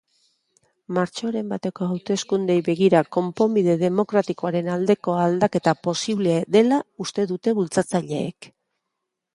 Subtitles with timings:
[0.97, 8.53] Martxoaren bateko hauteskundeei begira konponbide demokratikoaren aldeko aldaketa posible dela uste dute bultzatzaileek.